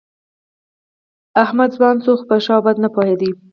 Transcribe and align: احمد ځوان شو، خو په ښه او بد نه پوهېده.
احمد 1.43 1.69
ځوان 1.77 1.97
شو، 2.03 2.13
خو 2.19 2.25
په 2.29 2.35
ښه 2.43 2.51
او 2.57 2.61
بد 2.65 2.77
نه 2.83 2.89
پوهېده. 2.95 3.29